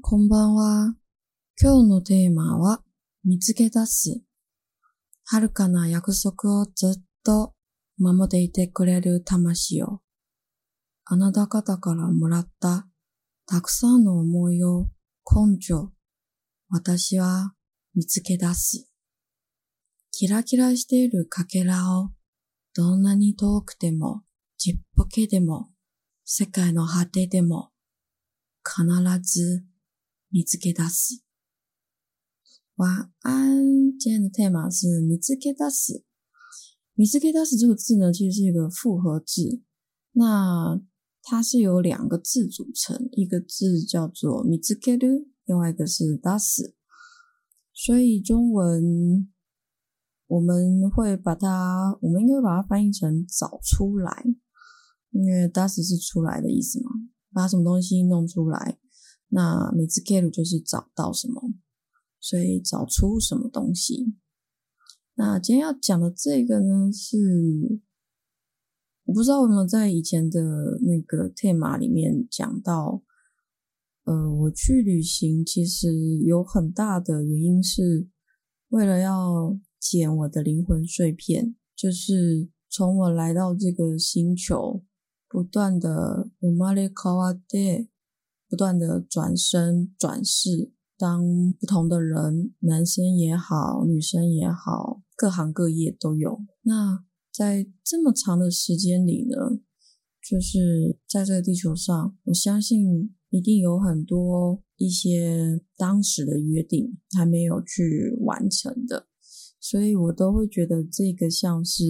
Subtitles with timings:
[0.00, 0.94] こんばんは。
[1.60, 2.82] 今日のテーマは
[3.24, 4.22] 見つけ出す。
[5.24, 7.52] 遥かな約束をずっと
[7.98, 10.00] 守っていてくれる魂を。
[11.04, 12.86] あなた方からもらった
[13.46, 14.86] たくさんの思いを
[15.26, 15.90] 根性。
[16.70, 17.54] 私は
[17.94, 18.88] 見つけ出す。
[20.12, 22.10] キラキラしているかけらを
[22.72, 24.22] どんなに遠くても
[24.58, 25.70] ちっぽけでも
[26.24, 27.70] 世界の果てでも
[28.64, 28.86] 必
[29.20, 29.64] ず
[30.29, 31.21] 見つけ出す。
[32.75, 36.03] 晚安，今天的 tema 是見つけ出す。
[36.95, 39.61] 見つけ出す这个字呢，其实是一个复合字。
[40.13, 40.81] 那
[41.21, 46.75] 它是由两个字组成，一个字叫做見つける，另外一个是出す。
[47.73, 49.31] 所以中文
[50.27, 54.25] 我们会把它，我们应该会把它翻译成找出来，
[55.11, 56.89] 因为出す是出来的意思嘛，
[57.31, 58.79] 把什么东西弄出来。
[59.29, 61.53] 那見つける就是找到什么。
[62.19, 64.15] 所以找出什么东西？
[65.15, 67.81] 那今天要讲的这个呢，是
[69.05, 73.03] 我不知道有没有在以前的那个 tema 里面讲到。
[74.05, 78.09] 呃，我去旅行其实有很大的原因是
[78.67, 84.83] 为了要捡我的灵魂碎片，就是从我来到这个星球，
[85.29, 87.87] 不断的 u m a r kawade，
[88.48, 90.72] 不断的转生转世。
[91.00, 91.22] 当
[91.60, 96.40] 不同的人，男生也好，女生也好，各行各业都有。
[96.62, 99.60] 那在这么长的时间里呢，
[100.20, 109.06] 就是在这个地球上，我相信一定有很多一些当时的约定还没有去完成的，
[109.60, 111.84] 所以我都会觉得这个像是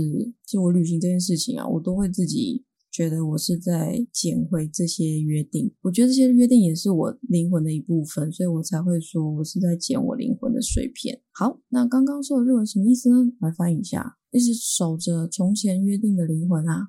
[0.44, 2.66] 就我旅行这件事情啊，我都会自己。
[2.90, 11.22] 觉得我是在捡回这些约定，我觉得这些约定也是我灵魂的一部分，所以我才会说我是在捡我灵魂的碎片。
[11.30, 13.30] 好，那刚刚说的日文什么意思呢？
[13.40, 16.88] 来翻译一下：一直守着从前约定的灵魂啊，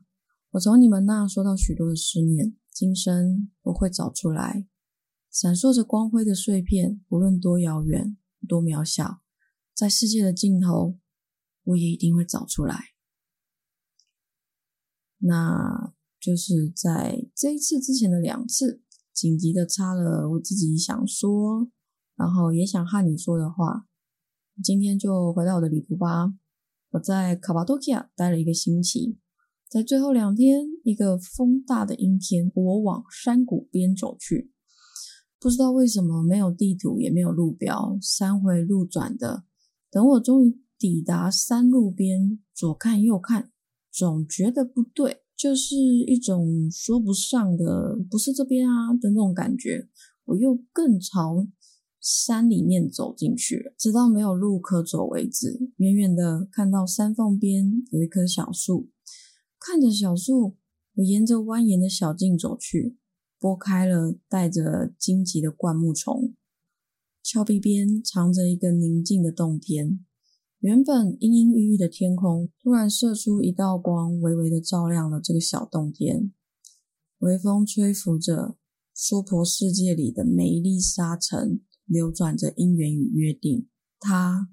[0.52, 4.66] 我从你们那收到许多的思念，今生我会找出来，
[5.30, 9.22] 闪烁着光辉的碎片，无论多遥远、多渺小，
[9.76, 10.98] 在世界的尽头，
[11.66, 12.80] 我也一定会找出来。
[15.20, 15.94] 那。
[16.20, 18.82] 就是在这一次之前的两次，
[19.14, 21.70] 紧急的插了我自己想说，
[22.16, 23.86] 然后也想和你说的话。
[24.62, 26.34] 今天就回到我的旅途吧。
[26.92, 29.18] 我在卡巴多基亚待了一个星期，
[29.70, 34.52] 在最后两天，一个风大的阴天，我往山谷边走去。
[35.40, 39.46] 不知道为什么没有地图，也没有路标，山回路转的。
[39.90, 43.52] 等我终于抵达山路边，左看右看，
[43.90, 45.22] 总觉得不对。
[45.40, 49.88] 就是一种说不上的，不是这边啊的那种感觉。
[50.26, 51.48] 我又更朝
[52.02, 55.58] 山里面走进去了，直到没有路可走为止。
[55.78, 58.90] 远远的看到山缝边有一棵小树，
[59.58, 60.58] 看着小树，
[60.96, 62.98] 我沿着蜿蜒的小径走去，
[63.40, 66.34] 拨开了带着荆棘的灌木丛。
[67.24, 70.04] 峭壁边藏着一个宁静的洞天。
[70.60, 76.34] 原本阴阴郁郁的天空，突然射出一道光，微微的照亮了这个小洞天。
[77.20, 78.58] 微风吹拂着
[78.94, 83.70] 娑婆世界里的每一粒沙尘，流转着因缘与约定。
[84.02, 84.50] 他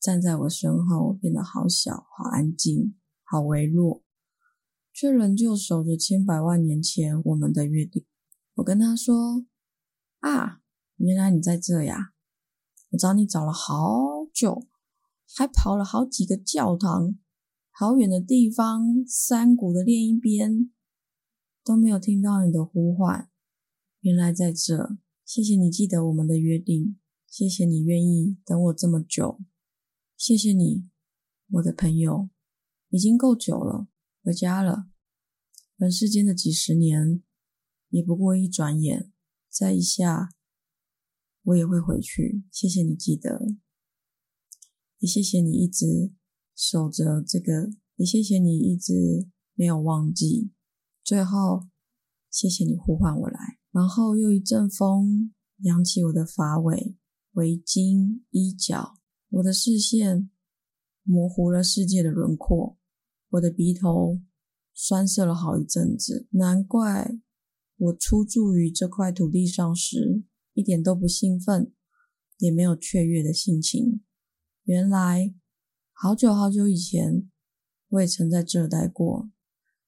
[0.00, 2.94] 站在我身后，变得好小、好安静、
[3.24, 4.04] 好微弱，
[4.92, 8.04] 却仍旧守着千百万年前我们的约定。
[8.54, 9.44] 我跟他说
[10.22, 10.60] ：“啊，
[10.98, 12.12] 原来你在这呀！
[12.90, 14.66] 我找你找了好久。”
[15.34, 17.18] 还跑了好几个教堂，
[17.70, 20.72] 好远的地方，山谷的另一边，
[21.62, 23.30] 都没有听到你的呼唤。
[24.00, 29.40] 原来在这，谢谢你记得我们的约定，谢谢你愿意等我这么久，
[30.16, 30.88] 谢谢你，
[31.50, 32.30] 我的朋友，
[32.88, 33.88] 已经够久了，
[34.22, 34.88] 回家了。
[35.76, 37.22] 人世间的几十年，
[37.90, 39.12] 也不过一转眼，
[39.48, 40.30] 再一下，
[41.42, 42.42] 我也会回去。
[42.50, 43.54] 谢谢你记得。
[44.98, 46.12] 也谢谢你一直
[46.54, 50.50] 守着这个，也谢谢你一直没有忘记。
[51.04, 51.68] 最后，
[52.30, 56.96] 谢谢你呼唤我来，然后又一阵风扬起我的发尾、
[57.32, 58.98] 围巾、衣角，
[59.30, 60.28] 我的视线
[61.04, 62.76] 模糊了世界的轮廓，
[63.30, 64.20] 我的鼻头
[64.74, 66.26] 酸涩了好一阵子。
[66.32, 67.18] 难怪
[67.76, 70.24] 我初住于这块土地上时，
[70.54, 71.72] 一点都不兴奋，
[72.38, 74.02] 也没有雀跃的心情。
[74.68, 75.34] 原来，
[75.94, 77.26] 好久好久以前，
[77.88, 79.30] 我也曾在这待过。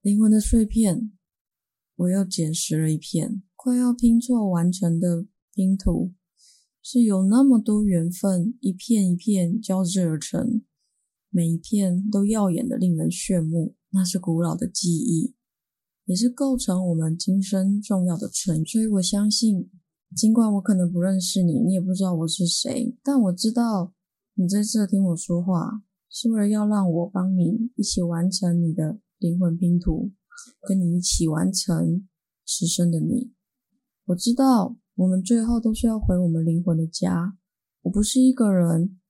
[0.01, 1.13] 灵魂的碎片，
[1.97, 6.15] 我又捡拾了一片，快要拼凑完成的拼图，
[6.83, 10.63] 是有那么多缘分，一片一片交织而成，
[11.29, 13.75] 每一片都耀眼的令人炫目。
[13.91, 15.35] 那是古老的记忆，
[16.07, 18.65] 也是构成我们今生重要的存。
[18.65, 19.71] 所以我相信，
[20.17, 23.93] 尽管我可能不认识你，你也不知道我是谁，但我知道
[24.35, 30.13] 你在这听我说话，是为了要让我帮你一起完成你的灵魂拼图，
[30.67, 32.09] 跟你一起完成
[32.45, 33.33] 此生的你。
[34.07, 34.77] 我知道。
[34.97, 37.39] 我们最后都是要回我们灵魂的家。
[37.81, 39.01] 我不是一个人，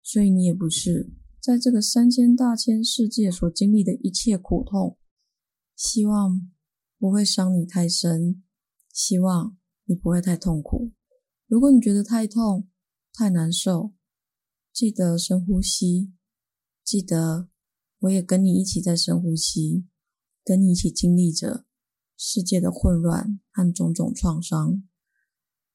[0.00, 1.10] 所以你也不是。
[1.40, 4.96] 在这个三千大千世界所经历的一切苦痛，
[5.74, 6.48] 希望
[6.96, 8.44] 不会伤你太深，
[8.92, 10.92] 希望你不会太痛苦。
[11.48, 12.68] 如果你觉得太痛、
[13.12, 13.92] 太难受，
[14.72, 16.14] 记得深呼吸，
[16.82, 17.50] 记得
[17.98, 19.84] 我也跟你一起在深呼吸，
[20.42, 21.66] 跟你一起经历着
[22.16, 24.82] 世界的混乱和种种创伤。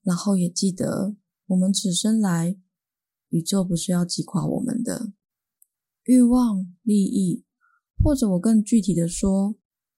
[0.01, 1.15] 然后也记得，
[1.45, 2.59] 我们此生来，
[3.29, 5.13] 宇宙不是要击垮我们的
[6.05, 7.45] 欲望、利益，
[8.03, 9.55] 或者我更具体的说，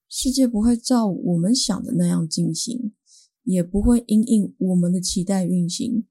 [0.10, 2.94] 世界不会照我们想的那样进行，
[3.44, 6.06] 也不会因应我们的期待运行，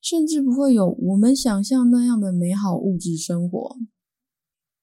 [0.00, 3.76] 甚至不会有我们想象那样的美好物质生活。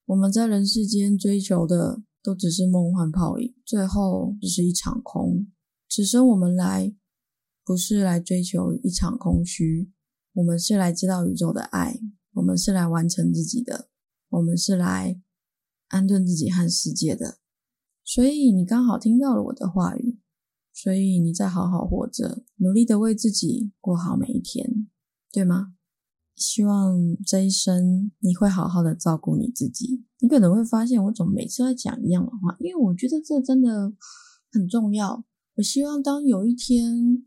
[0.06, 5.47] 我们在人世间追求的，都只是梦幻泡影，最后只是一场空。
[5.89, 6.95] 此生我们来。
[7.67, 9.91] 不是来追求一场空虚，
[10.33, 12.00] 我们是来知道宇宙的爱，
[12.33, 13.89] 我们是来完成自己的，
[14.29, 15.19] 我们是来
[15.88, 17.39] 安顿自己和世界的。
[18.03, 20.19] 所以你刚好听到了我的话语，
[20.71, 24.88] 所以你再好好活着，努力的为自己过好每一天，
[25.35, 25.75] 对吗？
[26.35, 30.05] 希望这一生你会好好的照顾你自己。
[30.19, 33.93] 你可能会发现，我怎么每次在讲一样的话，因为我觉得这真的
[34.51, 35.25] 很重要。
[35.55, 37.25] 我希望当有一天。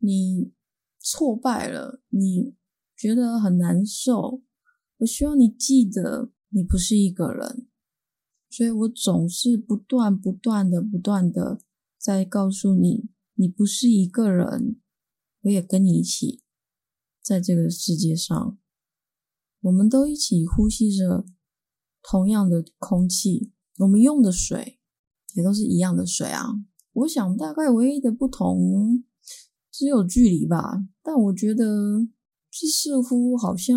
[0.00, 0.52] 你
[1.00, 2.54] 挫败了，你
[2.96, 4.44] 觉得很难受。
[4.98, 7.66] 我希望你记得，你不是一个人。
[8.48, 11.58] 所以我总是不断、不断的、不断的
[11.98, 14.80] 在告诉你，你不是一个人。
[15.40, 16.42] 我也跟你一起
[17.28, 18.58] 在这个世界上，
[19.60, 21.26] 我们都一起呼吸着
[22.02, 24.78] 同样的空气，我们用的水
[25.34, 26.46] 也都是一样的水啊。
[26.94, 29.04] 我想，大概唯一的不同。
[29.70, 32.00] 只有距离吧，但我觉得
[32.50, 33.76] 这似乎好像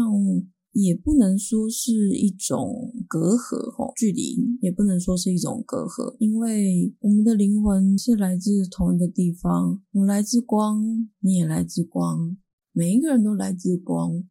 [0.72, 10.82] 也不能说是一种隔阂吼，距离也不能说是一种隔阂，因为我们的灵魂是来自同一个地方，我来自光，
[11.20, 12.36] 你也来自光，
[12.72, 14.24] 每一个人都来自光，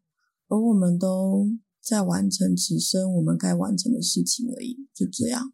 [0.48, 1.48] 而我们都
[1.80, 5.52] 在完成此生我们该完成的事情而已，就这样。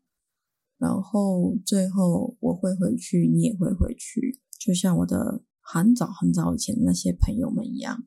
[0.78, 5.42] 然后最后我会回去，你也会回去，就像我的。
[5.68, 8.04] 很早很早以前那些朋友们一样，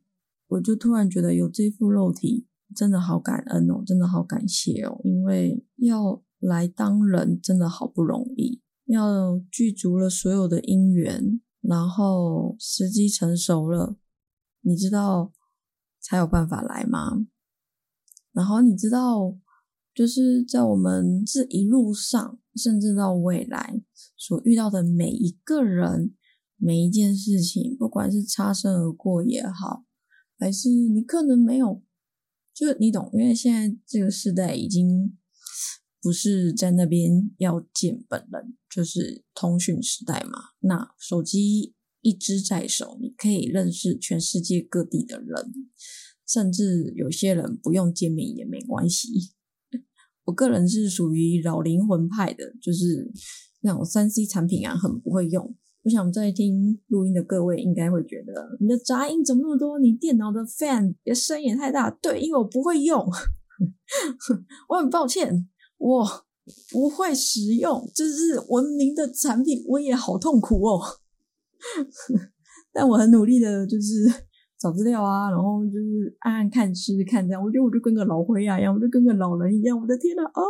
[0.48, 13.98] 我就突然觉得有这副肉体真的好感恩哦，真的好感谢哦，因为要来当人真的好不容易，要具足了所有的因缘，然后时机成熟了，
[14.70, 15.34] 你知道
[16.00, 17.26] 才有办法来吗？
[18.32, 19.36] 然后你知道，
[19.94, 23.82] 就是在我们这一路上，甚至到未来
[24.16, 26.16] 所遇到的每一个人。
[26.62, 29.86] 每一件事情，不管是擦身而过也好，
[30.38, 31.82] 还是你可能没有，
[32.54, 35.18] 就你懂，因为现在这个时代已经
[36.02, 40.50] 不是在那边要见本人，就是通讯时代嘛。
[40.60, 45.54] 那手机一支在手，你可以认识全世界各地的人，
[46.28, 49.32] 甚至有些人不用见面也没关系。
[50.26, 53.12] 我个人是属于老灵魂派的，就是
[53.62, 55.56] 那种三 C 产品啊，很不会用。
[55.84, 59.80] 我想在听录音的各位应该会觉得你的杂音怎么那么多？
[59.80, 61.90] 你电脑的 fan 也声音也太大。
[61.90, 63.00] 对，因为我不会用，
[64.70, 66.26] 我很抱歉，我
[66.70, 70.82] 不会使用，这是文明的产品，我也好痛苦哦。
[72.74, 74.06] 但我很努力的，就是
[74.60, 77.42] 找资料啊，然后就是按按看试试看这样。
[77.44, 79.80] 我觉得我就跟个老灰啊一样，我就跟个老人一样。
[79.80, 80.42] 我的天呐，啊！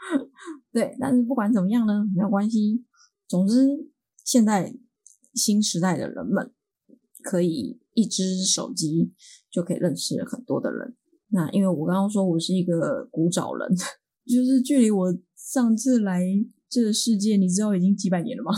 [0.72, 2.84] 对，但是不管怎么样呢，没有关系，
[3.28, 3.90] 总之。
[4.22, 4.72] 现在
[5.34, 6.52] 新时代的人们
[7.24, 9.12] 可以一只手机
[9.50, 10.94] 就可以认识很多的人。
[11.30, 13.68] 那因为我刚刚说我是一个古早人，
[14.24, 16.22] 就是距离我上次来
[16.68, 18.52] 这个世界，你知道已经几百年了吗？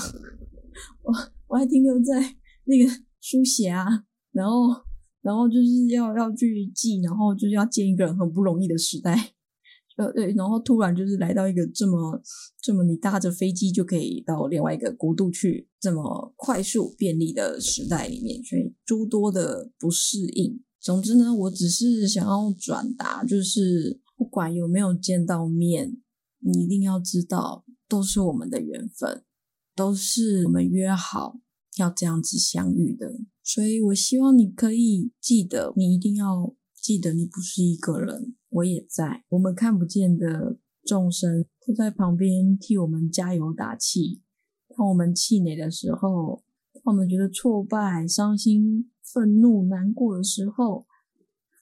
[1.03, 1.13] 我
[1.53, 2.19] 我还停留在
[2.65, 2.91] 那个
[3.21, 3.85] 书写啊，
[4.33, 4.69] 然后
[5.21, 9.35] 然后就是要要去记，然后就是要见一个人很不容易的时代。
[9.99, 12.19] 呃对，然后突然就是来到一个这么
[12.63, 20.59] 这么你搭着飞机就可以到另外一个国度去，这么快速便利的时代里面，所以诸多的不适应。
[20.81, 25.99] 总之呢，我只是想要转达，就是不管有没有见到面，
[26.39, 29.23] 你一定要知道，都是我们的缘分，
[29.75, 31.41] 都是我们约好
[31.77, 33.21] 要这样子相遇的。
[33.43, 39.25] 所以我希望你可以记得，你一定要记得，你不是一个人，我也在。
[39.31, 44.23] 我们看不见的众生都在旁边替我们加油打气。
[44.77, 48.89] 当我们气馁的时候，当我们觉得挫败、伤心。
[49.05, 50.87] 愤怒、难过的时候，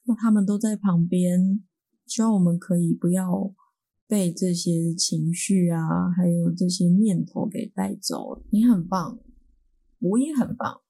[0.04, 1.64] 那他们都在旁边，
[2.06, 3.52] 希望我们可以不要
[4.10, 8.42] 被这些情绪啊，还有这些念头给带走了。
[8.50, 9.20] 你很棒，
[10.00, 10.80] 我也很棒，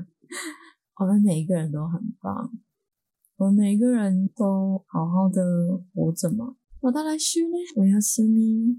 [0.98, 2.50] 我们每一个人都很棒，
[3.36, 6.56] 我们每一个人都好好的活着嘛。
[6.80, 8.78] 我带来修呢，我要生命。